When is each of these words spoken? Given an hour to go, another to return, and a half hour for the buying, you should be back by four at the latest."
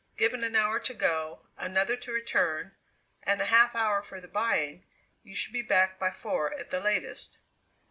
Given 0.17 0.43
an 0.43 0.55
hour 0.55 0.79
to 0.79 0.95
go, 0.95 1.41
another 1.59 1.95
to 1.95 2.11
return, 2.11 2.73
and 3.21 3.39
a 3.39 3.45
half 3.45 3.75
hour 3.75 4.01
for 4.01 4.19
the 4.19 4.27
buying, 4.27 4.83
you 5.21 5.35
should 5.35 5.53
be 5.53 5.61
back 5.61 5.99
by 5.99 6.09
four 6.09 6.51
at 6.55 6.71
the 6.71 6.79
latest." 6.79 7.37